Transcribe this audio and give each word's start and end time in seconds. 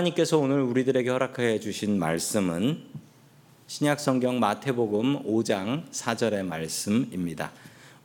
하나님께서 0.00 0.38
오늘 0.38 0.62
우리들에게 0.62 1.10
허락해 1.10 1.60
주신 1.60 1.98
말씀은 1.98 2.82
신약 3.66 4.00
성경 4.00 4.38
마태복음 4.40 5.24
5장 5.24 5.90
4절의 5.90 6.44
말씀입니다. 6.44 7.50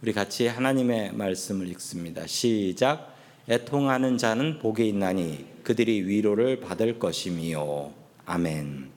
우리 0.01 0.11
같이 0.11 0.47
하나님의 0.47 1.13
말씀을 1.13 1.67
읽습니다. 1.69 2.27
시작. 2.27 3.15
애통하는 3.49 4.17
자는 4.17 4.59
복이 4.59 4.87
있나니 4.89 5.45
그들이 5.63 6.01
위로를 6.05 6.59
받을 6.59 6.99
것이미요. 6.99 7.93
아멘. 8.25 8.89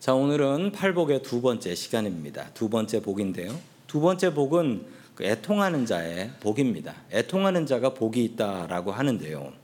자, 0.00 0.14
오늘은 0.14 0.72
팔복의 0.72 1.22
두 1.22 1.40
번째 1.40 1.74
시간입니다. 1.74 2.50
두 2.52 2.68
번째 2.68 3.00
복인데요. 3.00 3.58
두 3.86 4.00
번째 4.00 4.34
복은 4.34 4.84
그 5.14 5.24
애통하는 5.24 5.86
자의 5.86 6.30
복입니다. 6.40 6.94
애통하는 7.10 7.64
자가 7.66 7.94
복이 7.94 8.22
있다라고 8.24 8.92
하는데요. 8.92 9.63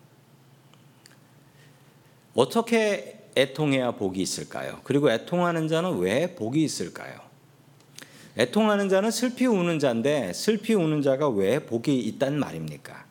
어떻게 2.35 3.29
애통해야 3.37 3.93
복이 3.93 4.21
있을까요? 4.21 4.81
그리고 4.85 5.11
애통하는 5.11 5.69
자는 5.69 5.99
왜 5.99 6.35
복이 6.35 6.63
있을까요? 6.63 7.31
애통하는 8.39 8.89
자는 8.89 9.11
슬피 9.11 9.47
우는 9.47 9.79
자인데 9.79 10.33
슬피 10.33 10.75
우는 10.75 11.03
자가 11.03 11.29
왜 11.29 11.59
복이 11.59 11.99
있단 11.99 12.39
말입니까? 12.39 13.05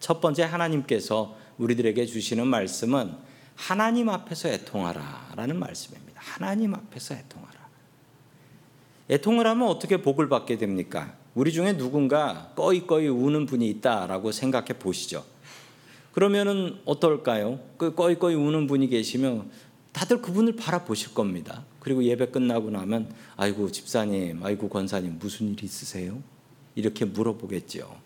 첫 0.00 0.20
번째 0.20 0.44
하나님께서 0.44 1.36
우리들에게 1.58 2.04
주시는 2.06 2.46
말씀은 2.46 3.12
하나님 3.54 4.08
앞에서 4.08 4.48
애통하라라는 4.48 5.58
말씀입니다. 5.58 6.20
하나님 6.20 6.74
앞에서 6.74 7.14
애통하라. 7.14 7.54
애통을 9.10 9.46
하면 9.46 9.68
어떻게 9.68 9.98
복을 9.98 10.28
받게 10.28 10.58
됩니까? 10.58 11.14
우리 11.34 11.52
중에 11.52 11.76
누군가 11.76 12.52
꺼이꺼이 12.56 13.08
우는 13.08 13.46
분이 13.46 13.68
있다라고 13.68 14.32
생각해 14.32 14.78
보시죠. 14.78 15.24
그러면은 16.14 16.78
어떨까요? 16.84 17.58
그 17.76 17.96
꺼이꺼이 17.96 18.36
우는 18.36 18.68
분이 18.68 18.86
계시면 18.88 19.50
다들 19.92 20.22
그분을 20.22 20.54
바라보실 20.54 21.12
겁니다. 21.12 21.64
그리고 21.80 22.04
예배 22.04 22.26
끝나고 22.26 22.70
나면 22.70 23.12
아이고 23.36 23.72
집사님, 23.72 24.40
아이고 24.44 24.68
권사님 24.68 25.18
무슨 25.18 25.48
일 25.48 25.64
있으세요? 25.64 26.22
이렇게 26.76 27.04
물어보겠죠. 27.04 27.96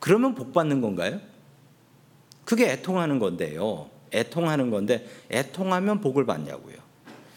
그러면 0.00 0.34
복 0.34 0.52
받는 0.52 0.82
건가요? 0.82 1.18
그게 2.44 2.72
애통하는 2.72 3.18
건데요. 3.18 3.88
애통하는 4.12 4.70
건데 4.70 5.08
애통하면 5.30 6.02
복을 6.02 6.26
받냐고요. 6.26 6.76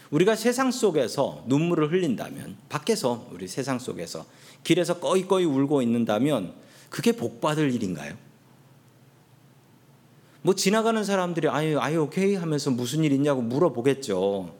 우리가 0.10 0.36
세상 0.36 0.72
속에서 0.72 1.46
눈물을 1.48 1.94
흘린다면 1.94 2.58
밖에서 2.68 3.26
우리 3.32 3.48
세상 3.48 3.80
속에서 3.80 4.26
길에서 4.66 5.00
꺼이꺼이 5.00 5.46
울고 5.46 5.82
있는다면 5.82 6.56
그게 6.90 7.14
복 7.14 7.40
받을 7.40 7.74
일인가요? 7.74 8.31
뭐 10.42 10.56
지나가는 10.56 11.04
사람들이 11.04 11.48
아유 11.50 11.80
아유 11.80 12.02
오케이 12.02 12.36
하면서 12.36 12.72
무슨 12.72 13.04
일 13.04 13.12
있냐고 13.12 13.42
물어보겠죠. 13.42 14.56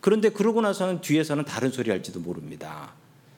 그런데 0.00 0.30
그러고 0.30 0.60
나서는 0.60 1.00
뒤에서는 1.00 1.44
다른 1.44 1.70
소리 1.70 1.90
할지도 1.90 2.20
모릅니다. 2.20 2.92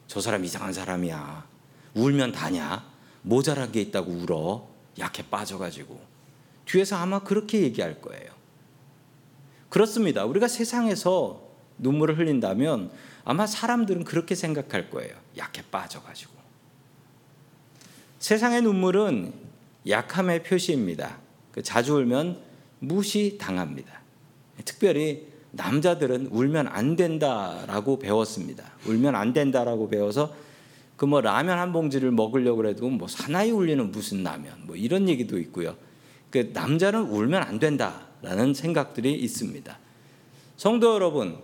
저 0.06 0.20
사람 0.20 0.44
이상한 0.44 0.72
사람이야. 0.72 1.46
울면 1.94 2.32
다냐? 2.32 2.84
모자란 3.22 3.72
게 3.72 3.80
있다고 3.80 4.12
울어. 4.12 4.68
약해 4.98 5.24
빠져가지고. 5.28 5.98
뒤에서 6.66 6.96
아마 6.96 7.20
그렇게 7.20 7.62
얘기할 7.62 8.00
거예요. 8.00 8.30
그렇습니다. 9.68 10.24
우리가 10.24 10.48
세상에서 10.48 11.42
눈물을 11.78 12.18
흘린다면 12.18 12.90
아마 13.24 13.46
사람들은 13.46 14.04
그렇게 14.04 14.34
생각할 14.34 14.90
거예요. 14.90 15.14
약해 15.38 15.62
빠져가지고. 15.70 16.32
세상의 18.18 18.62
눈물은 18.62 19.32
약함의 19.88 20.44
표시입니다. 20.44 21.21
그 21.52 21.62
자주 21.62 21.94
울면 21.96 22.38
무시당합니다. 22.80 24.00
특별히 24.64 25.26
남자들은 25.52 26.28
울면 26.28 26.66
안 26.68 26.96
된다라고 26.96 27.98
배웠습니다. 27.98 28.64
울면 28.86 29.14
안 29.14 29.32
된다라고 29.32 29.88
배워서 29.88 30.34
그 31.02 31.06
뭐 31.06 31.20
라면 31.20 31.58
한 31.58 31.72
봉지를 31.72 32.12
먹으려고 32.12 32.64
해도 32.64 32.88
뭐 32.88 33.08
사나이 33.08 33.50
울리는 33.50 33.90
무슨 33.90 34.22
라면 34.22 34.52
뭐 34.66 34.76
이런 34.76 35.08
얘기도 35.08 35.36
있고요. 35.40 35.76
그 36.30 36.50
남자는 36.52 37.00
울면 37.00 37.42
안 37.42 37.58
된다라는 37.58 38.54
생각들이 38.54 39.12
있습니다. 39.12 39.78
성도 40.56 40.94
여러분, 40.94 41.38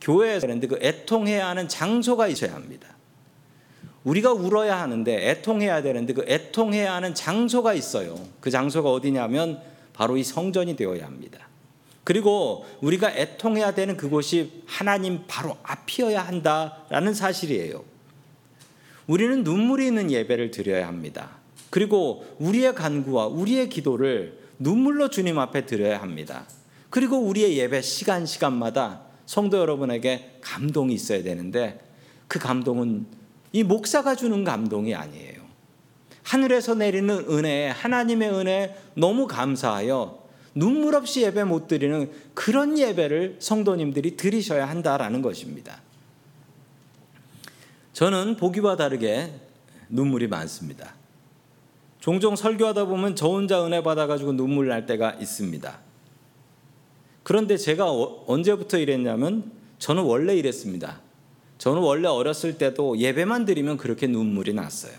교회에서 0.00 0.48
그 0.48 0.78
애통해야 0.82 1.46
하는 1.46 1.68
장소가 1.68 2.26
있어야 2.26 2.54
합니다. 2.54 2.88
우리가 4.04 4.32
울어야 4.32 4.80
하는데 4.80 5.30
애통해야 5.30 5.82
되는데 5.82 6.12
그 6.12 6.24
애통해야 6.28 6.94
하는 6.94 7.14
장소가 7.14 7.74
있어요. 7.74 8.14
그 8.40 8.50
장소가 8.50 8.90
어디냐면 8.90 9.60
바로 9.94 10.16
이 10.16 10.24
성전이 10.24 10.76
되어야 10.76 11.06
합니다. 11.06 11.48
그리고 12.04 12.66
우리가 12.82 13.10
애통해야 13.10 13.72
되는 13.74 13.96
그곳이 13.96 14.62
하나님 14.66 15.22
바로 15.26 15.56
앞이어야 15.62 16.20
한다라는 16.20 17.14
사실이에요. 17.14 17.82
우리는 19.06 19.42
눈물이 19.42 19.86
있는 19.86 20.10
예배를 20.10 20.50
드려야 20.50 20.86
합니다. 20.86 21.30
그리고 21.70 22.24
우리의 22.38 22.74
간구와 22.74 23.26
우리의 23.26 23.70
기도를 23.70 24.38
눈물로 24.58 25.08
주님 25.08 25.38
앞에 25.38 25.66
드려야 25.66 26.00
합니다. 26.00 26.46
그리고 26.90 27.18
우리의 27.18 27.56
예배 27.58 27.80
시간 27.80 28.26
시간마다 28.26 29.00
성도 29.26 29.58
여러분에게 29.58 30.38
감동이 30.42 30.94
있어야 30.94 31.22
되는데 31.22 31.80
그 32.28 32.38
감동은 32.38 33.06
이 33.54 33.62
목사가 33.62 34.16
주는 34.16 34.42
감동이 34.42 34.96
아니에요. 34.96 35.44
하늘에서 36.24 36.74
내리는 36.74 37.24
은혜, 37.30 37.68
하나님의 37.68 38.30
은혜 38.30 38.76
너무 38.94 39.28
감사하여 39.28 40.24
눈물 40.56 40.96
없이 40.96 41.22
예배 41.22 41.44
못 41.44 41.68
드리는 41.68 42.10
그런 42.34 42.76
예배를 42.76 43.36
성도님들이 43.38 44.16
드리셔야 44.16 44.68
한다라는 44.68 45.22
것입니다. 45.22 45.80
저는 47.92 48.38
보기와 48.38 48.74
다르게 48.74 49.32
눈물이 49.88 50.26
많습니다. 50.26 50.96
종종 52.00 52.34
설교하다 52.34 52.86
보면 52.86 53.14
저 53.14 53.28
혼자 53.28 53.64
은혜 53.64 53.84
받아가지고 53.84 54.32
눈물 54.32 54.66
날 54.66 54.84
때가 54.84 55.12
있습니다. 55.12 55.78
그런데 57.22 57.56
제가 57.56 57.88
어, 57.88 58.24
언제부터 58.26 58.78
이랬냐면 58.78 59.52
저는 59.78 60.02
원래 60.02 60.34
이랬습니다. 60.34 61.03
저는 61.64 61.80
원래 61.80 62.08
어렸을 62.08 62.58
때도 62.58 62.98
예배만 62.98 63.46
드리면 63.46 63.78
그렇게 63.78 64.06
눈물이 64.06 64.52
났어요. 64.52 64.92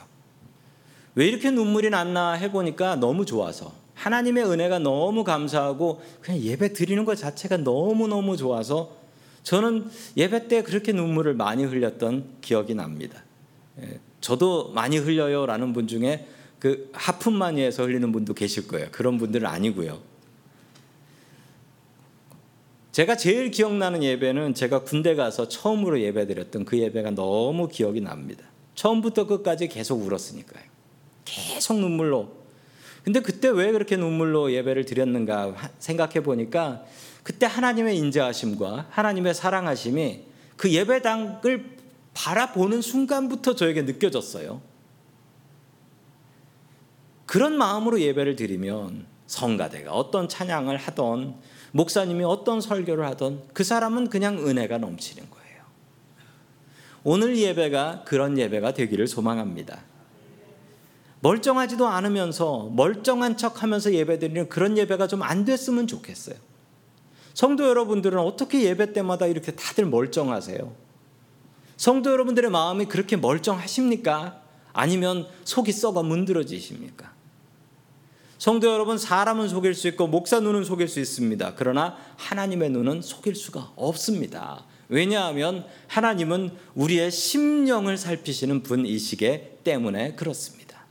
왜 1.13 1.27
이렇게 1.27 1.51
눈물이 1.51 1.91
났나 1.91 2.31
해보니까 2.31 2.95
너무 2.95 3.23
좋아서 3.23 3.71
하나님의 3.93 4.45
은혜가 4.45 4.79
너무 4.79 5.23
감사하고 5.23 6.01
그냥 6.21 6.41
예배 6.41 6.73
드리는 6.73 7.05
것 7.05 7.17
자체가 7.17 7.57
너무너무 7.57 8.35
좋아서 8.35 8.97
저는 9.43 9.91
예배 10.17 10.47
때 10.47 10.63
그렇게 10.63 10.91
눈물을 10.91 11.35
많이 11.35 11.63
흘렸던 11.63 12.37
기억이 12.41 12.73
납니다. 12.73 13.21
예, 13.83 13.99
저도 14.19 14.71
많이 14.71 14.97
흘려요 14.97 15.45
라는 15.45 15.71
분 15.71 15.87
중에 15.87 16.25
그 16.57 16.89
하품만이해서 16.93 17.83
흘리는 17.83 18.11
분도 18.11 18.33
계실 18.33 18.67
거예요. 18.67 18.87
그런 18.91 19.19
분들은 19.19 19.45
아니고요. 19.45 19.99
제가 22.95 23.17
제일 23.17 23.51
기억나는 23.51 24.03
예배는 24.03 24.53
제가 24.53 24.83
군대 24.83 25.15
가서 25.15 25.49
처음으로 25.49 25.99
예배드렸던 25.99 26.63
그 26.63 26.79
예배가 26.79 27.11
너무 27.11 27.67
기억이 27.67 27.99
납니다. 27.99 28.45
처음부터 28.75 29.27
끝까지 29.27 29.67
계속 29.67 30.01
울었으니까요. 30.01 30.63
계속 31.25 31.77
눈물로. 31.77 32.31
근데 33.03 33.19
그때 33.19 33.49
왜 33.49 33.73
그렇게 33.73 33.97
눈물로 33.97 34.53
예배를 34.53 34.85
드렸는가 34.85 35.73
생각해 35.77 36.23
보니까 36.23 36.85
그때 37.21 37.45
하나님의 37.45 37.97
인자하심과 37.97 38.87
하나님의 38.91 39.33
사랑하심이 39.33 40.21
그 40.55 40.71
예배당을 40.71 41.65
바라보는 42.13 42.81
순간부터 42.81 43.55
저에게 43.55 43.81
느껴졌어요. 43.81 44.61
그런 47.25 47.57
마음으로 47.57 47.99
예배를 47.99 48.37
드리면 48.37 49.05
성가대가 49.27 49.91
어떤 49.91 50.29
찬양을 50.29 50.77
하던 50.77 51.35
목사님이 51.75 52.23
어떤 52.23 52.61
설교를 52.61 53.05
하던 53.07 53.49
그 53.53 53.65
사람은 53.65 54.09
그냥 54.09 54.37
은혜가 54.47 54.77
넘치는 54.77 55.29
거예요. 55.29 55.63
오늘 57.03 57.37
예배가 57.37 58.05
그런 58.05 58.37
예배가 58.37 58.73
되기를 58.73 59.07
소망합니다. 59.07 59.81
멀쩡하지도 61.19 61.85
않으면서 61.85 62.69
멀쩡한 62.71 63.35
척 63.35 63.61
하면서 63.61 63.91
예배 63.91 64.19
드리는 64.19 64.47
그런 64.47 64.77
예배가 64.77 65.07
좀 65.07 65.21
안 65.21 65.43
됐으면 65.43 65.85
좋겠어요. 65.87 66.37
성도 67.33 67.67
여러분들은 67.67 68.19
어떻게 68.19 68.63
예배 68.63 68.93
때마다 68.93 69.25
이렇게 69.27 69.51
다들 69.51 69.85
멀쩡하세요? 69.85 70.73
성도 71.75 72.09
여러분들의 72.09 72.51
마음이 72.51 72.85
그렇게 72.85 73.17
멀쩡하십니까? 73.17 74.41
아니면 74.71 75.27
속이 75.43 75.73
썩어 75.73 76.03
문드러지십니까? 76.03 77.11
성도 78.45 78.71
여러분, 78.71 78.99
사람은 78.99 79.49
속일 79.49 79.73
수 79.73 79.87
있고 79.87 80.05
목사 80.05 80.39
눈은 80.39 80.65
속일 80.65 80.87
수 80.87 80.99
있습니다. 80.99 81.55
그러나 81.55 81.97
하나님의 82.17 82.69
눈은 82.69 83.01
속일 83.01 83.33
수가 83.33 83.71
없습니다. 83.75 84.65
왜냐하면 84.87 85.65
하나님은 85.87 86.51
우리의 86.75 87.09
심령을 87.09 87.97
살피시는 87.97 88.61
분이시기 88.61 89.41
때문에 89.63 90.13
그렇습니다. 90.13 90.85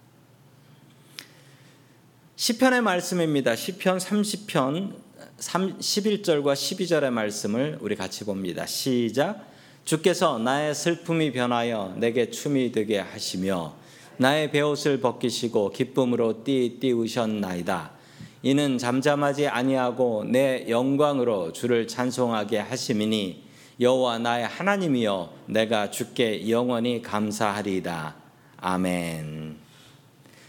시편의 2.35 2.83
말씀입니다. 2.83 3.55
시편 3.55 3.99
30편 3.99 4.97
11절과 5.39 6.55
12절의 6.55 7.11
말씀을 7.11 7.79
우리 7.81 7.95
같이 7.95 8.25
봅니다. 8.25 8.67
시작. 8.67 9.49
주께서 9.85 10.41
나의 10.41 10.75
슬픔이 10.75 11.31
변하여 11.31 11.95
내게 11.99 12.33
춤이 12.33 12.73
되게 12.73 12.99
하시며 12.99 13.84
나의 14.17 14.51
베옷을 14.51 15.01
벗기시고 15.01 15.71
기쁨으로 15.71 16.45
띠 16.45 16.79
띠우셨나이다. 16.81 17.93
이는 18.43 18.79
잠잠하지 18.79 19.49
아니하고 19.49 20.25
내 20.25 20.67
영광으로 20.69 21.53
주를 21.53 21.89
찬송하게 21.89 22.59
하심이니 22.59 23.43
여호와 23.81 24.19
나의 24.19 24.47
하나님이여 24.47 25.33
내가 25.47 25.91
주께 25.91 26.49
영원히 26.49 27.03
감사하리이다. 27.03 28.15
아멘. 28.59 29.57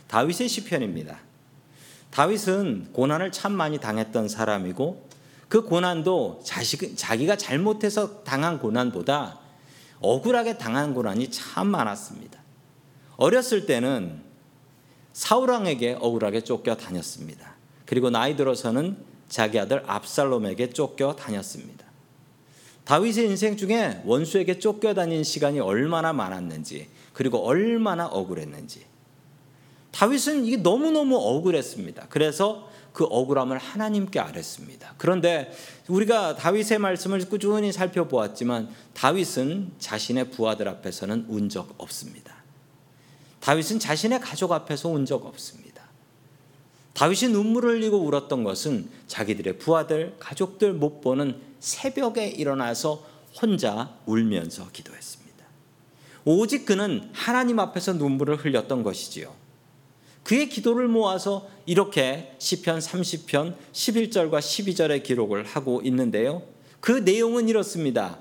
다윗의 0.07 0.47
시편입니다. 0.47 1.19
다윗은 2.11 2.89
고난을 2.93 3.31
참 3.31 3.53
많이 3.53 3.79
당했던 3.79 4.27
사람이고 4.27 5.09
그 5.49 5.63
고난도 5.63 6.41
자식, 6.43 6.95
자기가 6.95 7.35
잘못해서 7.37 8.23
당한 8.23 8.59
고난보다 8.59 9.39
억울하게 10.01 10.57
당한 10.57 10.93
고난이 10.93 11.31
참 11.31 11.67
많았습니다. 11.67 12.44
어렸을 13.17 13.65
때는 13.65 14.21
사울왕에게 15.13 15.97
억울하게 15.99 16.41
쫓겨 16.41 16.75
다녔습니다. 16.75 17.55
그리고 17.85 18.09
나이 18.09 18.35
들어서는 18.35 18.97
자기 19.29 19.59
아들 19.59 19.83
압살롬에게 19.87 20.71
쫓겨 20.71 21.15
다녔습니다. 21.15 21.85
다윗의 22.83 23.25
인생 23.25 23.57
중에 23.57 24.01
원수에게 24.05 24.59
쫓겨 24.59 24.93
다닌 24.93 25.23
시간이 25.23 25.59
얼마나 25.59 26.13
많았는지 26.13 26.87
그리고 27.13 27.39
얼마나 27.39 28.05
억울했는지 28.07 28.85
다윗은 29.91 30.45
이게 30.45 30.57
너무너무 30.57 31.15
억울했습니다. 31.15 32.07
그래서 32.09 32.69
그 32.91 33.05
억울함을 33.05 33.57
하나님께 33.57 34.19
아랬습니다. 34.19 34.93
그런데 34.97 35.51
우리가 35.87 36.35
다윗의 36.35 36.79
말씀을 36.79 37.27
꾸준히 37.29 37.71
살펴보았지만 37.71 38.69
다윗은 38.93 39.71
자신의 39.79 40.31
부하들 40.31 40.67
앞에서는 40.67 41.25
운 41.29 41.49
적 41.49 41.73
없습니다. 41.77 42.34
다윗은 43.45 43.77
자신의 43.77 44.21
가족 44.21 44.51
앞에서 44.53 44.89
운 44.89 45.05
적 45.05 45.23
없습니다. 45.23 45.83
다윗이 46.93 47.31
눈물을 47.31 47.75
흘리고 47.75 47.99
울었던 47.99 48.43
것은 48.43 48.89
자기들의 49.05 49.59
부하들, 49.59 50.15
가족들 50.17 50.73
못 50.73 50.99
보는 50.99 51.39
새벽에 51.59 52.27
일어나서 52.27 53.05
혼자 53.39 53.95
울면서 54.07 54.71
기도했습니다. 54.71 55.45
오직 56.23 56.65
그는 56.65 57.07
하나님 57.13 57.59
앞에서 57.59 57.93
눈물을 57.93 58.37
흘렸던 58.37 58.81
것이지요. 58.81 59.31
그의 60.23 60.49
기도를 60.49 60.87
모아서 60.87 61.47
이렇게 61.67 62.33
시편 62.39 62.79
30편 62.79 63.55
11절과 63.73 64.39
12절의 64.39 65.03
기록을 65.03 65.43
하고 65.43 65.83
있는데요. 65.83 66.41
그 66.79 66.93
내용은 66.93 67.47
이렇습니다. 67.47 68.17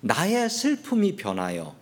나의 0.00 0.50
슬픔이 0.50 1.14
변하여 1.14 1.76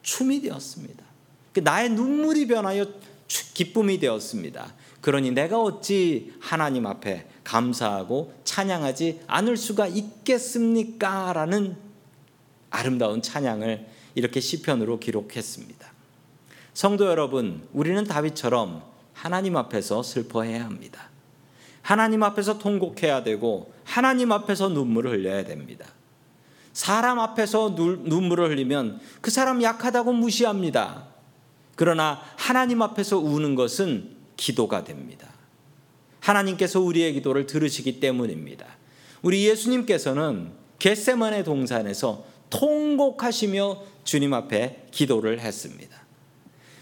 춤이 0.00 0.40
되었습니다. 0.40 1.09
그 1.52 1.60
나의 1.60 1.90
눈물이 1.90 2.46
변하여 2.46 2.86
기쁨이 3.28 3.98
되었습니다. 3.98 4.72
그러니 5.00 5.30
내가 5.30 5.60
어찌 5.60 6.32
하나님 6.40 6.86
앞에 6.86 7.26
감사하고 7.44 8.34
찬양하지 8.44 9.22
않을 9.26 9.56
수가 9.56 9.86
있겠습니까? 9.86 11.32
라는 11.32 11.76
아름다운 12.70 13.22
찬양을 13.22 13.86
이렇게 14.14 14.40
시편으로 14.40 15.00
기록했습니다. 15.00 15.90
성도 16.74 17.06
여러분, 17.06 17.66
우리는 17.72 18.02
다윗처럼 18.04 18.82
하나님 19.12 19.56
앞에서 19.56 20.02
슬퍼해야 20.02 20.64
합니다. 20.64 21.10
하나님 21.82 22.22
앞에서 22.22 22.58
통곡해야 22.58 23.22
되고 23.22 23.72
하나님 23.84 24.32
앞에서 24.32 24.68
눈물을 24.68 25.10
흘려야 25.10 25.44
됩니다. 25.44 25.86
사람 26.72 27.18
앞에서 27.18 27.74
눈물을 27.76 28.50
흘리면 28.50 29.00
그 29.20 29.30
사람 29.30 29.62
약하다고 29.62 30.12
무시합니다. 30.12 31.08
그러나 31.80 32.20
하나님 32.36 32.82
앞에서 32.82 33.16
우는 33.16 33.54
것은 33.54 34.10
기도가 34.36 34.84
됩니다. 34.84 35.28
하나님께서 36.20 36.78
우리의 36.78 37.14
기도를 37.14 37.46
들으시기 37.46 38.00
때문입니다. 38.00 38.66
우리 39.22 39.48
예수님께서는 39.48 40.50
겟세만의 40.78 41.42
동산에서 41.44 42.26
통곡하시며 42.50 43.82
주님 44.04 44.34
앞에 44.34 44.88
기도를 44.90 45.40
했습니다. 45.40 45.96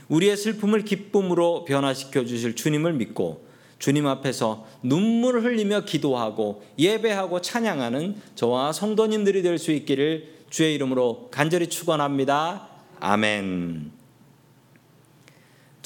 우리의 0.09 0.37
슬픔을 0.37 0.85
기쁨으로 0.85 1.65
변화시켜 1.65 2.25
주실 2.25 2.57
주님을 2.57 2.95
믿고 2.95 3.47
주님 3.79 4.05
앞에서 4.09 4.67
눈물을 4.83 5.45
흘리며 5.45 5.85
기도하고 5.85 6.65
예배하고 6.77 7.41
찬양하는 7.41 8.17
저와 8.35 8.73
성도님들이 8.73 9.43
될 9.43 9.59
수 9.59 9.71
있기를 9.71 10.39
주의 10.51 10.75
이름으로 10.75 11.29
간절히 11.31 11.69
축원합니다. 11.69 12.67
아멘. 12.99 13.98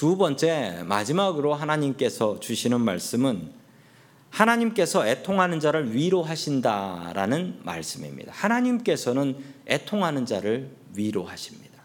두 0.03 0.17
번째 0.17 0.83
마지막으로 0.85 1.55
하나님께서 1.55 2.41
주시는 2.41 2.81
말씀은 2.81 3.53
하나님께서 4.31 5.07
애통하는 5.07 5.61
자를 5.61 5.95
위로하신다라는 5.95 7.61
말씀입니다. 7.63 8.33
하나님께서는 8.35 9.37
애통하는 9.69 10.27
자를 10.27 10.73
위로하십니다. 10.97 11.85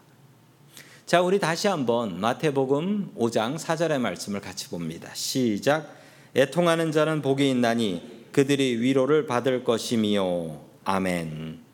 자, 1.06 1.22
우리 1.22 1.38
다시 1.38 1.68
한번 1.68 2.18
마태복음 2.18 3.12
5장 3.16 3.56
4절의 3.56 4.00
말씀을 4.00 4.40
같이 4.40 4.68
봅니다. 4.68 5.14
시작. 5.14 5.94
애통하는 6.34 6.90
자는 6.90 7.22
복이 7.22 7.48
있나니 7.48 8.26
그들이 8.32 8.80
위로를 8.80 9.28
받을 9.28 9.62
것이미요. 9.62 10.60
아멘. 10.82 11.67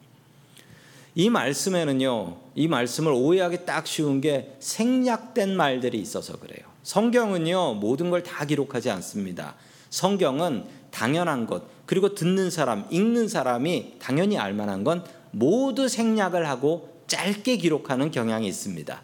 이 1.15 1.31
말씀에는요, 1.31 2.37
이 2.57 2.69
말씀을 2.69 3.13
오해하기 3.13 3.65
딱 3.65 3.87
쉬운 3.87 4.21
게 4.21 4.57
생략된 4.59 5.57
말들이 5.57 5.99
있어서 6.01 6.39
그래요. 6.39 6.67
성경은요, 6.83 7.75
모든 7.75 8.11
걸 8.11 8.23
다 8.23 8.45
기록하지 8.45 8.91
않습니다. 8.91 9.55
성경은 9.91 10.65
당연한 10.91 11.47
것, 11.47 11.63
그리고 11.87 12.15
듣는 12.15 12.51
사람, 12.51 12.87
읽는 12.91 13.29
사람이 13.29 13.95
당연히 14.01 14.39
알 14.39 14.55
만한 14.55 14.83
건 14.83 15.05
모두 15.31 15.89
생략을 15.89 16.49
하고 16.49 17.03
짧게 17.07 17.59
기록하는 17.59 18.11
경향이 18.11 18.47
있습니다. 18.49 19.03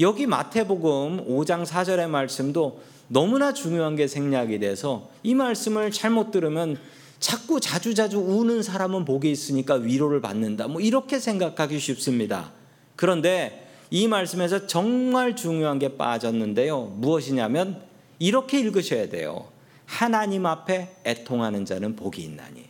여기 0.00 0.26
마태복음 0.26 1.26
5장 1.28 1.64
4절의 1.64 2.08
말씀도 2.08 2.80
너무나 3.08 3.52
중요한 3.52 3.94
게 3.96 4.06
생략이 4.08 4.58
돼서 4.58 5.08
이 5.22 5.34
말씀을 5.34 5.90
잘못 5.90 6.32
들으면 6.32 6.78
자꾸 7.18 7.60
자주자주 7.60 8.18
우는 8.18 8.62
사람은 8.62 9.04
복이 9.04 9.30
있으니까 9.30 9.74
위로를 9.74 10.20
받는다. 10.20 10.68
뭐 10.68 10.80
이렇게 10.80 11.18
생각하기 11.18 11.78
쉽습니다. 11.78 12.52
그런데 12.94 13.68
이 13.90 14.08
말씀에서 14.08 14.66
정말 14.66 15.36
중요한 15.36 15.78
게 15.78 15.96
빠졌는데요. 15.96 16.96
무엇이냐면 16.96 17.82
이렇게 18.18 18.60
읽으셔야 18.60 19.08
돼요. 19.08 19.48
하나님 19.86 20.46
앞에 20.46 20.96
애통하는 21.04 21.64
자는 21.64 21.94
복이 21.94 22.22
있나니 22.22 22.64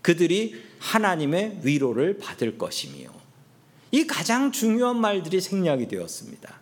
그들이 0.00 0.54
하나님의 0.78 1.60
위로를 1.62 2.18
받을 2.18 2.56
것이며 2.56 3.10
이 3.90 4.06
가장 4.06 4.52
중요한 4.52 4.98
말들이 5.00 5.40
생략이 5.40 5.88
되었습니다. 5.88 6.60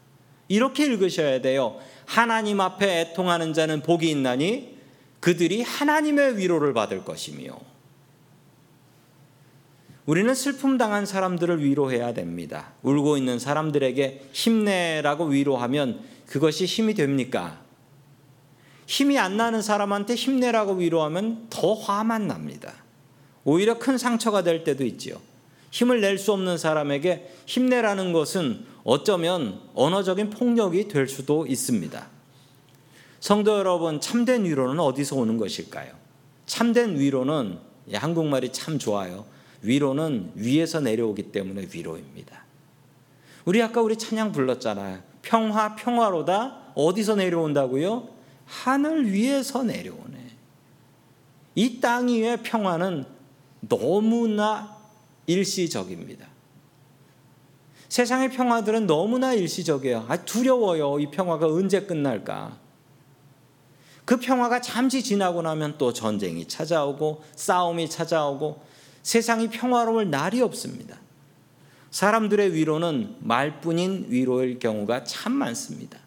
이렇게 0.49 0.87
읽으셔야 0.87 1.41
돼요. 1.41 1.79
하나님 2.05 2.61
앞에 2.61 3.01
애통하는 3.01 3.53
자는 3.53 3.83
복이 3.83 4.09
있나니 4.11 4.76
그들이 5.27 5.63
하나님의 5.63 6.39
위로를 6.39 6.73
받을 6.73 7.05
것이며 7.05 7.59
우리는 10.05 10.33
슬픔 10.37 10.79
당한 10.79 11.05
사람들을 11.05 11.65
위로해야 11.65 12.15
됩니다. 12.15 12.75
울고 12.85 13.17
있는 13.17 13.41
사람들에게 13.41 14.29
힘내라고 14.31 15.25
위로하면 15.25 16.05
그것이 16.27 16.65
힘이 16.65 16.95
됩니까? 16.95 17.61
힘이 18.87 19.19
안 19.19 19.37
나는 19.37 19.63
사람한테 19.63 20.15
힘내라고 20.15 20.75
위로하면 20.75 21.49
더 21.51 21.75
화만 21.75 22.29
납니다. 22.29 22.73
오히려 23.43 23.81
큰 23.81 23.99
상처가 23.99 24.45
될 24.45 24.63
때도 24.63 24.85
있지요. 24.85 25.21
힘을 25.73 26.03
낼 26.03 26.19
수 26.19 26.33
없는 26.35 26.57
사람에게 26.57 27.33
힘내라는 27.47 28.13
것은 28.13 28.65
어쩌면 28.85 29.59
언어적인 29.75 30.31
폭력이 30.31 30.87
될 30.87 31.09
수도 31.09 31.49
있습니다. 31.49 32.16
성도 33.21 33.59
여러분, 33.59 34.01
참된 34.01 34.45
위로는 34.45 34.79
어디서 34.81 35.17
오는 35.17 35.37
것일까요? 35.37 35.93
참된 36.47 36.99
위로는 36.99 37.59
한국말이 37.93 38.53
참 38.53 38.79
좋아요. 38.79 39.25
위로는 39.63 40.33
위에서 40.35 40.81
내려오기 40.81 41.33
때문에 41.33 41.69
위로입니다. 41.73 42.45
우리 43.45 43.63
아까 43.63 43.81
우리 43.81 43.97
찬양 43.97 44.33
불렀잖아요. 44.33 45.01
평화 45.23 45.75
평화로다 45.75 46.73
어디서 46.75 47.17
내려온다고요? 47.17 48.09
하늘 48.45 49.11
위에서 49.11 49.65
내려오네. 49.65 50.27
이 51.57 51.81
땅 51.81 52.09
위의 52.09 52.43
평화는 52.43 53.07
너무나 53.61 54.77
일시적입니다. 55.27 56.27
세상의 57.89 58.31
평화들은 58.31 58.87
너무나 58.87 59.33
일시적이에요. 59.33 60.05
아, 60.09 60.17
두려워요. 60.25 61.01
이 61.01 61.11
평화가 61.11 61.47
언제 61.47 61.81
끝날까? 61.81 62.59
그 64.07 64.19
평화가 64.19 64.61
잠시 64.61 65.03
지나고 65.03 65.43
나면 65.43 65.75
또 65.79 65.93
전쟁이 65.93 66.47
찾아오고 66.47 67.25
싸움이 67.35 67.91
찾아오고 67.91 68.63
세상이 69.03 69.51
평화로울 69.51 70.11
날이 70.11 70.41
없습니다. 70.41 70.97
사람들의 71.91 72.55
위로는 72.55 73.17
말뿐인 73.21 74.07
위로일 74.09 74.61
경우가 74.61 75.05
참 75.05 75.33
많습니다. 75.33 75.99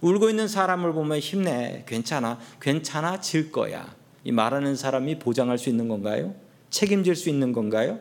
울고 0.00 0.30
있는 0.30 0.48
사람을 0.48 0.94
보면 0.94 1.18
힘내, 1.18 1.84
괜찮아, 1.86 2.38
괜찮아 2.60 3.20
질 3.20 3.52
거야. 3.52 3.94
이 4.24 4.32
말하는 4.32 4.74
사람이 4.74 5.18
보장할 5.18 5.58
수 5.58 5.68
있는 5.68 5.88
건가요? 5.88 6.34
책임질 6.70 7.14
수 7.14 7.28
있는 7.28 7.52
건가요? 7.52 8.00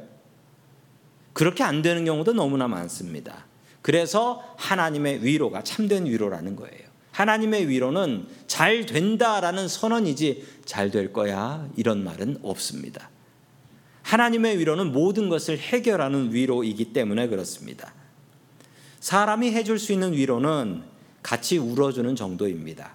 그렇게 1.34 1.64
안 1.64 1.82
되는 1.82 2.06
경우도 2.06 2.32
너무나 2.34 2.68
많습니다. 2.68 3.46
그래서 3.82 4.42
하나님의 4.58 5.24
위로가 5.24 5.64
참된 5.64 6.06
위로라는 6.06 6.56
거예요. 6.56 6.91
하나님의 7.12 7.68
위로는 7.68 8.26
잘 8.48 8.86
된다라는 8.86 9.68
선언이지 9.68 10.46
잘 10.66 10.92
될 10.92 11.14
거야 11.14 11.68
이런 11.76 12.04
말은 12.04 12.40
없습니다. 12.44 13.10
하나님의 14.04 14.58
위로는 14.58 14.92
모든 14.92 15.30
것을 15.30 15.58
해결하는 15.58 16.34
위로이기 16.34 16.94
때문에 16.94 17.28
그렇습니다. 17.28 17.94
사람이 19.00 19.52
해줄 19.52 19.80
수 19.80 19.94
있는 19.94 20.14
위로는 20.14 20.84
같이 21.22 21.58
울어주는 21.58 22.16
정도입니다. 22.16 22.94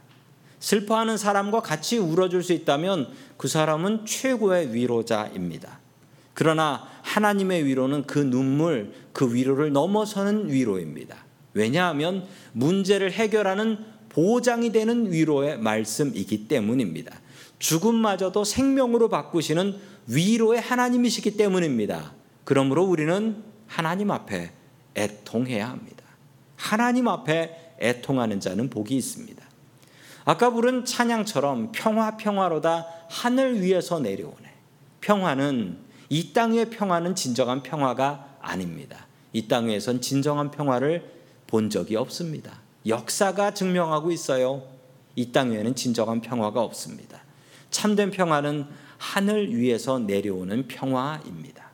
슬퍼하는 0.58 1.16
사람과 1.16 1.60
같이 1.60 1.98
울어줄 1.98 2.42
수 2.42 2.52
있다면 2.52 3.08
그 3.36 3.48
사람은 3.48 4.06
최고의 4.06 4.74
위로자입니다. 4.74 5.80
그러나 6.34 6.86
하나님의 7.02 7.64
위로는 7.64 8.04
그 8.04 8.18
눈물, 8.18 8.92
그 9.12 9.32
위로를 9.32 9.72
넘어서는 9.72 10.50
위로입니다. 10.50 11.24
왜냐하면 11.54 12.26
문제를 12.52 13.12
해결하는 13.12 13.78
보장이 14.16 14.72
되는 14.72 15.12
위로의 15.12 15.58
말씀이기 15.58 16.48
때문입니다. 16.48 17.20
죽음마저도 17.58 18.44
생명으로 18.44 19.10
바꾸시는 19.10 19.78
위로의 20.06 20.58
하나님이시기 20.58 21.36
때문입니다. 21.36 22.14
그러므로 22.44 22.84
우리는 22.84 23.44
하나님 23.66 24.10
앞에 24.10 24.52
애통해야 24.96 25.68
합니다. 25.68 26.02
하나님 26.56 27.08
앞에 27.08 27.74
애통하는 27.78 28.40
자는 28.40 28.70
복이 28.70 28.96
있습니다. 28.96 29.44
아까 30.24 30.48
부른 30.48 30.86
찬양처럼 30.86 31.72
평화 31.72 32.16
평화로다 32.16 32.86
하늘 33.10 33.60
위에서 33.60 34.00
내려오네. 34.00 34.50
평화는 35.02 35.76
이 36.08 36.32
땅의 36.32 36.70
평화는 36.70 37.16
진정한 37.16 37.62
평화가 37.62 38.38
아닙니다. 38.40 39.06
이 39.34 39.46
땅에선 39.46 40.00
진정한 40.00 40.50
평화를 40.50 41.04
본 41.46 41.68
적이 41.68 41.96
없습니다. 41.96 42.64
역사가 42.86 43.54
증명하고 43.54 44.12
있어요. 44.12 44.62
이땅 45.16 45.52
위에는 45.52 45.74
진정한 45.74 46.20
평화가 46.20 46.60
없습니다. 46.62 47.22
참된 47.70 48.10
평화는 48.10 48.66
하늘 48.98 49.54
위에서 49.54 49.98
내려오는 49.98 50.66
평화입니다. 50.68 51.66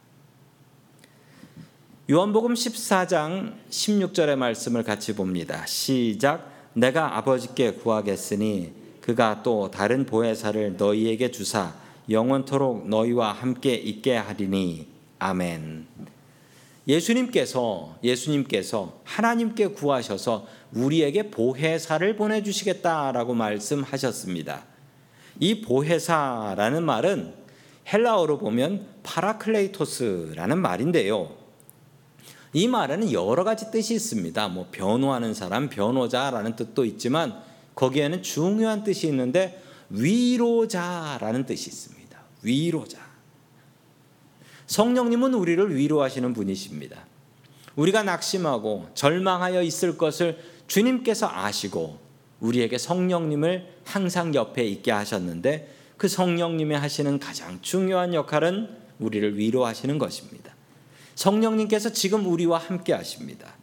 요한복음 2.11 2.55
14장 2.55 3.55
16절의 3.71 4.37
말씀을 4.37 4.83
같이 4.83 5.15
봅니다. 5.15 5.65
시작 5.67 6.51
내가 6.75 7.17
아버지께 7.17 7.75
구하겠으니 7.75 8.73
그가 9.01 9.43
또 9.43 9.71
다른 9.71 10.07
보혜사를 10.07 10.77
너희에게 10.77 11.31
주사 11.31 11.75
영원토록 12.09 12.89
너희와 12.89 13.33
함께 13.33 13.75
있게 13.75 14.17
하리니 14.17 14.89
아멘. 15.19 15.87
예수님께서 16.89 17.97
예수님께서 18.03 19.01
하나님께 19.05 19.69
구하셔서 19.69 20.47
우리에게 20.75 21.31
보혜사를 21.31 22.17
보내 22.17 22.43
주시겠다라고 22.43 23.35
말씀하셨습니다. 23.35 24.65
이 25.39 25.61
보혜사라는 25.61 26.83
말은 26.83 27.35
헬라어로 27.93 28.39
보면 28.39 28.87
παράκλητος라는 29.03 30.59
말인데요. 30.59 31.37
이 32.53 32.69
말에는 32.69 33.13
여러 33.13 33.45
가지 33.45 33.71
뜻이 33.71 33.95
있습니다. 33.95 34.49
뭐 34.49 34.69
변호하는 34.71 35.35
사람, 35.35 35.69
변호자라는 35.69 36.57
뜻도 36.57 36.85
있지만 36.85 37.41
거기에는 37.75 38.23
중요한 38.23 38.85
뜻이 38.85 39.07
있는데 39.07 39.63
위로자라는 39.89 41.47
뜻이 41.47 41.71
있습니다. 41.71 42.19
위로자. 42.43 43.12
성령님은 44.67 45.35
우리를 45.35 45.77
위로하시는 45.77 46.33
분이십니다. 46.35 47.07
우리가 47.77 48.03
낙심하고 48.03 48.89
절망하여 48.95 49.63
있을 49.63 49.97
것을 49.97 50.39
주님께서 50.67 51.29
아시고 51.31 51.99
우리에게 52.41 52.79
성령님을 52.79 53.69
항상 53.85 54.35
옆에 54.35 54.65
있게 54.65 54.91
하셨는데 54.91 55.75
그 55.97 56.09
성령님이 56.09 56.75
하시는 56.75 57.19
가장 57.19 57.59
중요한 57.63 58.15
역할은 58.15 58.69
우리를 58.99 59.39
위로하시는 59.39 59.99
것입니다. 59.99 60.55
성령님께서 61.15 61.93
지금 61.93 62.27
우리와 62.27 62.59
함께 62.59 62.93
하십니다. 62.93 63.55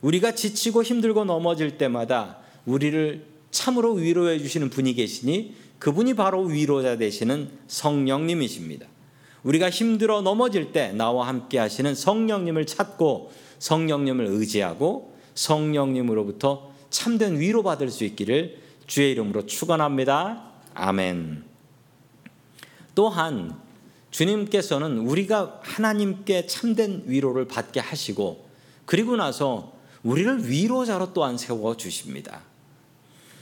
우리가 0.00 0.34
지치고 0.34 0.82
힘들고 0.82 1.24
넘어질 1.24 1.78
때마다 1.78 2.38
우리를 2.66 3.26
참으로 3.50 3.94
위로해 3.94 4.38
주시는 4.38 4.70
분이 4.70 4.94
계시니 4.94 5.56
그분이 5.78 6.14
바로 6.14 6.42
위로자 6.44 6.96
되시는 6.96 7.50
성령님이십니다. 7.66 8.86
우리가 9.42 9.70
힘들어 9.70 10.20
넘어질 10.20 10.72
때 10.72 10.92
나와 10.92 11.26
함께 11.28 11.58
하시는 11.58 11.94
성령님을 11.94 12.66
찾고 12.66 13.32
성령님을 13.58 14.26
의지하고 14.26 15.14
성령님으로부터 15.34 16.70
참된 16.90 17.38
위로받을 17.38 17.90
수 17.90 18.04
있기를 18.04 18.58
주의 18.86 19.12
이름으로 19.12 19.46
축원합니다. 19.46 20.44
아멘. 20.74 21.44
또한 22.94 23.56
주님께서는 24.10 24.98
우리가 24.98 25.60
하나님께 25.62 26.46
참된 26.46 27.04
위로를 27.06 27.46
받게 27.46 27.80
하시고 27.80 28.48
그리고 28.84 29.16
나서 29.16 29.72
우리를 30.02 30.50
위로자로 30.50 31.12
또한 31.12 31.38
세워 31.38 31.76
주십니다. 31.76 32.42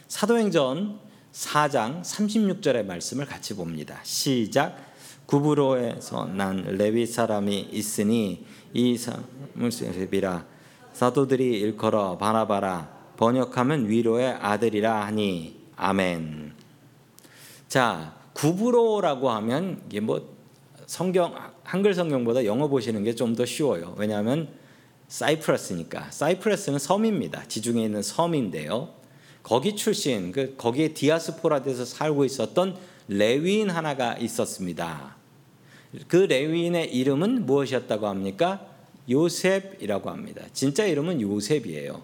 사도행전 0.08 0.98
4장 1.32 2.02
36절의 2.02 2.84
말씀을 2.84 3.26
같이 3.26 3.54
봅니다. 3.54 4.00
시작 4.02 4.87
구브로에서 5.28 6.24
난 6.24 6.64
레위 6.78 7.04
사람이 7.04 7.68
있으니 7.70 8.46
이 8.72 8.96
사람을 8.96 10.08
비라 10.10 10.46
사도들이 10.94 11.60
일컬어 11.60 12.16
바나바라 12.16 12.88
번역하면 13.18 13.90
위로의 13.90 14.32
아들이라 14.40 15.04
하니 15.04 15.60
아멘. 15.76 16.54
자 17.68 18.14
구브로라고 18.32 19.28
하면 19.28 19.82
이게 19.90 20.00
뭐 20.00 20.34
성경 20.86 21.34
한글 21.62 21.92
성경보다 21.92 22.46
영어 22.46 22.68
보시는 22.68 23.04
게 23.04 23.14
좀 23.14 23.36
더 23.36 23.44
쉬워요. 23.44 23.94
왜냐하면 23.98 24.48
사이프러스니까 25.08 26.10
사이프러스는 26.10 26.78
섬입니다. 26.78 27.44
지중해 27.48 27.84
있는 27.84 28.00
섬인데요. 28.00 28.94
거기 29.42 29.76
출신 29.76 30.32
그 30.32 30.54
거기에 30.56 30.94
디아스포라에서 30.94 31.84
살고 31.84 32.24
있었던 32.24 32.78
레위인 33.08 33.68
하나가 33.68 34.16
있었습니다. 34.16 35.17
그 36.06 36.16
레위인의 36.16 36.94
이름은 36.94 37.46
무엇이었다고 37.46 38.06
합니까? 38.06 38.66
요셉이라고 39.10 40.10
합니다. 40.10 40.42
진짜 40.52 40.84
이름은 40.84 41.20
요셉이에요. 41.20 42.02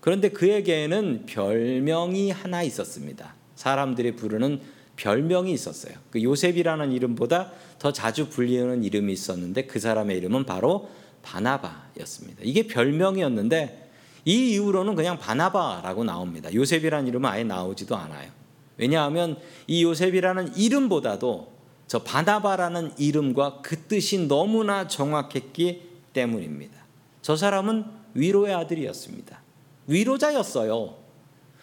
그런데 0.00 0.28
그에게는 0.28 1.26
별명이 1.26 2.30
하나 2.30 2.62
있었습니다. 2.62 3.34
사람들이 3.54 4.16
부르는 4.16 4.60
별명이 4.96 5.52
있었어요. 5.52 5.94
그 6.10 6.22
요셉이라는 6.22 6.92
이름보다 6.92 7.52
더 7.78 7.92
자주 7.92 8.28
불리는 8.28 8.84
이름이 8.84 9.12
있었는데 9.12 9.66
그 9.66 9.78
사람의 9.78 10.18
이름은 10.18 10.44
바로 10.44 10.90
바나바였습니다. 11.22 12.40
이게 12.42 12.66
별명이었는데 12.66 13.90
이 14.24 14.52
이후로는 14.52 14.94
그냥 14.94 15.18
바나바라고 15.18 16.04
나옵니다. 16.04 16.52
요셉이라는 16.52 17.08
이름은 17.08 17.28
아예 17.28 17.44
나오지도 17.44 17.96
않아요. 17.96 18.30
왜냐하면 18.76 19.38
이 19.66 19.82
요셉이라는 19.82 20.56
이름보다도 20.56 21.52
저 21.86 22.02
바나바라는 22.02 22.92
이름과 22.98 23.60
그 23.62 23.76
뜻이 23.76 24.26
너무나 24.26 24.88
정확했기 24.88 25.82
때문입니다. 26.12 26.80
저 27.20 27.36
사람은 27.36 27.84
위로의 28.14 28.54
아들이었습니다. 28.54 29.40
위로자였어요. 29.86 30.96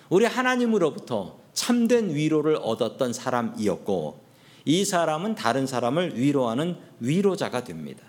우리 0.09 0.25
하나님으로부터 0.25 1.39
참된 1.53 2.13
위로를 2.13 2.57
얻었던 2.61 3.13
사람이었고 3.13 4.19
이 4.65 4.85
사람은 4.85 5.35
다른 5.35 5.67
사람을 5.67 6.17
위로하는 6.17 6.77
위로자가 6.99 7.63
됩니다. 7.63 8.03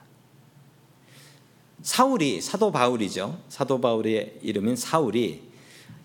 사울이 1.82 2.40
사도 2.40 2.70
바울이죠. 2.70 3.40
사도 3.48 3.80
바울의 3.80 4.40
이름인 4.42 4.76
사울이 4.76 5.42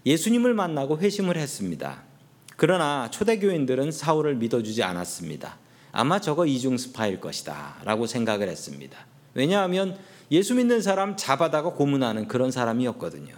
예수님을 0.06 0.54
만나고 0.54 1.00
회심을 1.00 1.38
했습니다. 1.38 2.04
그러나 2.56 3.10
초대교인들은 3.12 3.92
사울을 3.92 4.36
믿어주지 4.36 4.84
않았습니다. 4.84 5.58
아마 5.98 6.20
저거 6.20 6.46
이중 6.46 6.78
스파일 6.78 7.22
것이다 7.22 7.78
라고 7.86 8.06
생각을 8.06 8.50
했습니다. 8.50 8.98
왜냐하면 9.34 9.98
예수 10.30 10.54
믿는 10.54 10.82
사람 10.82 11.16
잡아다가 11.16 11.72
고문하는 11.72 12.28
그런 12.28 12.52
사람이었거든요. 12.52 13.34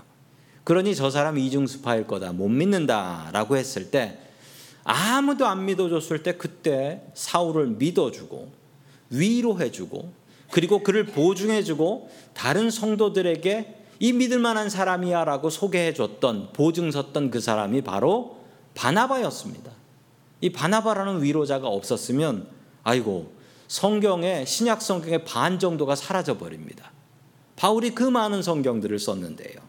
그러니 0.64 0.96
저 0.96 1.12
사람 1.12 1.38
이중 1.38 1.68
스파일 1.68 2.08
거다 2.08 2.34
못 2.34 2.50
믿는다 2.50 3.30
라고 3.32 3.58
했을 3.58 3.92
때 3.92 4.18
아무도 4.84 5.46
안 5.46 5.66
믿어줬을 5.66 6.24
때 6.24 6.36
그때 6.36 7.04
사울을 7.14 7.68
믿어주고 7.68 8.52
위로해주고 9.12 10.12
그리고 10.50 10.82
그를 10.82 11.06
보증해주고 11.06 12.10
다른 12.34 12.72
성도들에게 12.72 13.76
이 14.00 14.14
믿을 14.14 14.40
만한 14.40 14.72
사람이야 14.72 15.26
라고 15.26 15.52
소개해줬던 15.52 16.54
보증 16.54 16.90
섰던 16.90 17.30
그 17.30 17.40
사람이 17.40 17.82
바로 17.82 18.38
바나바였습니다. 18.74 19.77
이 20.42 20.52
바나바라는 20.52 21.24
위로자가 21.24 21.68
없었으면 21.68 22.48
아이고 22.84 23.34
성경의 23.68 24.46
신약 24.46 24.82
성경의 24.82 25.26
반 25.26 25.60
정도가 25.60 25.96
사라져 25.96 26.38
버립니다. 26.38 26.92
바울이 27.56 27.92
그 27.92 28.04
많은 28.04 28.42
성경들을 28.42 28.98
썼는데요. 29.00 29.68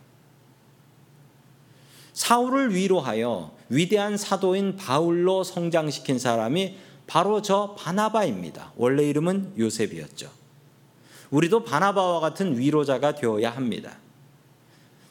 사울을 2.13 2.75
위로하여 2.75 3.53
위대한 3.69 4.17
사도인 4.17 4.77
바울로 4.77 5.45
성장시킨 5.45 6.19
사람이 6.19 6.77
바로 7.07 7.41
저 7.43 7.75
바나바입니다. 7.79 8.73
원래 8.77 9.09
이름은 9.09 9.55
요셉이었죠. 9.59 10.31
우리도 11.31 11.65
바나바와 11.65 12.21
같은 12.21 12.59
위로자가 12.59 13.15
되어야 13.15 13.51
합니다. 13.51 13.99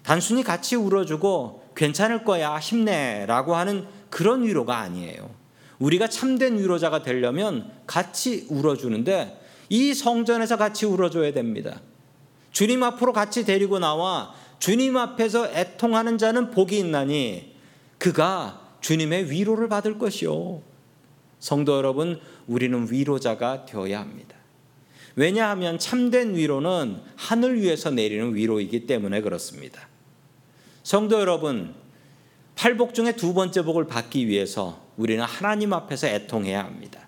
단순히 0.04 0.44
같이 0.44 0.76
울어주고 0.76 1.72
괜찮을 1.76 2.24
거야 2.24 2.58
힘내라고 2.58 3.56
하는 3.56 3.88
그런 4.10 4.44
위로가 4.44 4.78
아니에요. 4.78 5.30
우리가 5.80 6.08
참된 6.08 6.58
위로자가 6.58 7.04
되려면 7.04 7.72
같이 7.86 8.48
울어주는데 8.50 9.42
이 9.70 9.94
성전에서 9.94 10.58
같이 10.58 10.86
울어줘야 10.86 11.34
됩니다. 11.34 11.82
주님 12.52 12.84
앞으로 12.84 13.14
같이 13.14 13.46
데리고 13.46 13.80
나와 13.80 14.34
주님 14.60 14.98
앞에서 14.98 15.48
애통하는 15.48 16.18
자는 16.18 16.52
복이 16.52 16.78
있나니 16.80 17.54
그가 17.98 18.62
주님의 18.82 19.30
위로를 19.32 19.70
받을 19.70 19.98
것이요. 19.98 20.62
성도 21.40 21.78
여러분, 21.78 22.20
우리는 22.48 22.88
위로자가 22.92 23.66
되어야 23.66 24.00
합니다. 24.00 24.36
왜냐하면 25.16 25.80
참된 25.80 26.36
위로는 26.36 26.98
하늘 27.16 27.60
위에서 27.62 27.92
내리는 27.92 28.36
위로이기 28.36 28.86
때문에 28.86 29.22
그렇습니다. 29.22 29.88
성도 30.84 31.20
여러분, 31.20 31.74
팔복 32.58 32.96
중에 32.96 33.12
두 33.12 33.36
번째 33.36 33.62
복을 33.62 33.86
받기 33.86 34.28
위해서 34.28 34.82
우리는 34.98 35.24
하나님 35.24 35.74
앞에서 35.74 36.08
애통해야 36.08 36.64
합니다. 36.64 37.08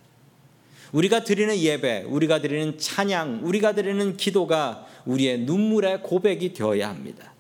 우리가 0.92 1.24
드리는 1.24 1.58
예배, 1.58 2.04
우리가 2.08 2.40
드리는 2.40 2.78
찬양, 2.78 3.42
우리가 3.44 3.74
드리는 3.74 4.16
기도가 4.16 4.86
우리의 5.06 5.40
눈물의 5.40 6.04
고백이 6.04 6.54
되어야 6.54 6.88
합니다. 6.88 7.34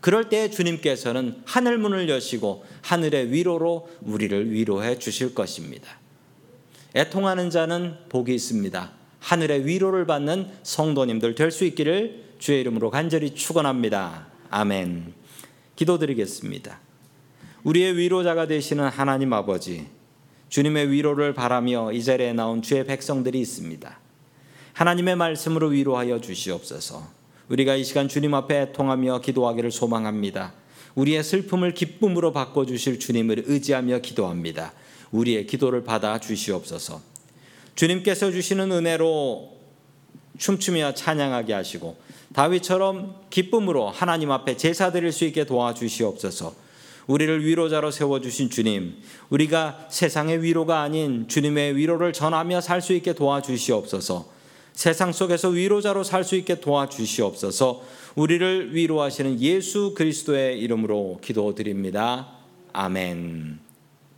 그럴 0.00 0.30
때 0.30 0.50
주님께서는 0.50 1.42
하늘 1.44 1.78
문을 1.78 2.08
여시고 2.08 2.64
하늘의 2.82 3.30
위로로 3.30 3.88
우리를 4.02 4.50
위로해 4.50 4.98
주실 4.98 5.34
것입니다. 5.34 5.98
애통하는 6.94 7.50
자는 7.50 7.96
복이 8.08 8.34
있습니다. 8.34 8.92
하늘의 9.20 9.66
위로를 9.66 10.06
받는 10.06 10.50
성도님들 10.62 11.34
될 11.34 11.50
수 11.50 11.64
있기를 11.64 12.24
주의 12.38 12.60
이름으로 12.60 12.90
간절히 12.90 13.34
축원합니다. 13.34 14.28
아멘. 14.50 15.12
기도드리겠습니다. 15.76 16.83
우리의 17.64 17.96
위로자가 17.96 18.46
되시는 18.46 18.88
하나님 18.88 19.32
아버지, 19.32 19.86
주님의 20.50 20.90
위로를 20.90 21.32
바라며 21.32 21.92
이 21.92 22.04
자리에 22.04 22.34
나온 22.34 22.60
주의 22.60 22.84
백성들이 22.84 23.40
있습니다. 23.40 23.98
하나님의 24.74 25.16
말씀으로 25.16 25.68
위로하여 25.68 26.20
주시옵소서. 26.20 27.08
우리가 27.48 27.76
이 27.76 27.84
시간 27.84 28.06
주님 28.06 28.34
앞에 28.34 28.72
통하며 28.72 29.22
기도하기를 29.22 29.70
소망합니다. 29.70 30.52
우리의 30.94 31.24
슬픔을 31.24 31.72
기쁨으로 31.72 32.32
바꿔 32.32 32.66
주실 32.66 33.00
주님을 33.00 33.44
의지하며 33.46 34.00
기도합니다. 34.00 34.74
우리의 35.10 35.46
기도를 35.46 35.84
받아 35.84 36.20
주시옵소서. 36.20 37.00
주님께서 37.76 38.30
주시는 38.30 38.72
은혜로 38.72 39.56
춤추며 40.36 40.94
찬양하게 40.94 41.54
하시고 41.54 41.96
다윗처럼 42.34 43.22
기쁨으로 43.30 43.88
하나님 43.88 44.30
앞에 44.32 44.58
제사 44.58 44.92
드릴 44.92 45.12
수 45.12 45.24
있게 45.24 45.44
도와주시옵소서. 45.46 46.63
우리를 47.06 47.44
위로자로 47.44 47.90
세워주신 47.90 48.50
주님, 48.50 48.94
우리가 49.30 49.88
세상의 49.90 50.42
위로가 50.42 50.80
아닌 50.82 51.28
주님의 51.28 51.76
위로를 51.76 52.12
전하며 52.12 52.60
살 52.60 52.80
수 52.80 52.92
있게 52.94 53.12
도와주시옵소서. 53.12 54.32
세상 54.72 55.12
속에서 55.12 55.48
위로자로 55.48 56.02
살 56.02 56.24
수 56.24 56.34
있게 56.36 56.60
도와주시옵소서. 56.60 57.82
우리를 58.16 58.74
위로하시는 58.74 59.40
예수 59.40 59.94
그리스도의 59.94 60.58
이름으로 60.60 61.18
기도드립니다. 61.22 62.28
아멘. 62.72 63.63